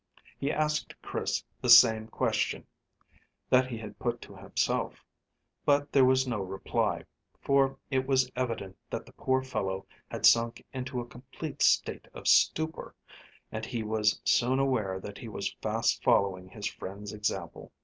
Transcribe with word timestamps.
He 0.35 0.51
asked 0.51 0.99
Chris 1.03 1.43
the 1.61 1.69
same 1.69 2.07
question 2.07 2.65
that 3.51 3.67
he 3.67 3.77
had 3.77 3.99
put 3.99 4.19
to 4.23 4.35
himself, 4.35 5.05
but 5.63 5.91
there 5.91 6.03
was 6.03 6.27
no 6.27 6.39
reply, 6.41 7.05
for 7.39 7.77
it 7.91 8.07
was 8.07 8.31
evident 8.35 8.79
that 8.89 9.05
the 9.05 9.13
poor 9.13 9.43
fellow 9.43 9.85
had 10.09 10.25
sunk 10.25 10.65
into 10.73 11.01
a 11.01 11.05
complete 11.07 11.61
state 11.61 12.07
of 12.15 12.27
stupor, 12.27 12.95
and 13.51 13.63
he 13.63 13.83
was 13.83 14.19
soon 14.25 14.57
aware 14.57 14.99
that 14.99 15.19
he 15.19 15.27
was 15.27 15.53
fast 15.61 16.01
following 16.03 16.49
his 16.49 16.65
friend's 16.65 17.13
example. 17.13 17.71